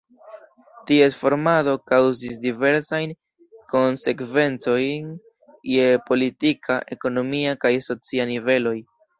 Ties 0.91 1.17
formado 1.23 1.73
kaŭzis 1.91 2.39
diversajn 2.45 3.13
konsekvencojn 3.75 5.13
je 5.75 5.87
politika, 6.09 6.81
ekonomia 6.99 7.57
kaj 7.67 7.75
socia 7.91 8.31
niveloj. 8.35 8.79